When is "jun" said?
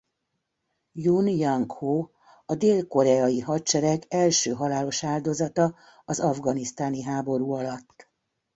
1.01-1.27